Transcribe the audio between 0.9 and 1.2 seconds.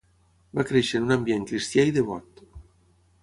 en un